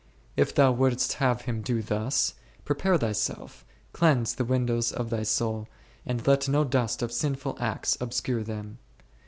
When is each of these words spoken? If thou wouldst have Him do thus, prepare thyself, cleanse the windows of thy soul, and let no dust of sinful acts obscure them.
If 0.35 0.55
thou 0.55 0.71
wouldst 0.71 1.13
have 1.21 1.41
Him 1.41 1.61
do 1.61 1.83
thus, 1.83 2.33
prepare 2.65 2.97
thyself, 2.97 3.63
cleanse 3.93 4.33
the 4.33 4.43
windows 4.43 4.91
of 4.91 5.11
thy 5.11 5.21
soul, 5.21 5.67
and 6.07 6.25
let 6.25 6.49
no 6.49 6.63
dust 6.63 7.03
of 7.03 7.11
sinful 7.11 7.55
acts 7.59 7.99
obscure 8.01 8.41
them. 8.41 8.79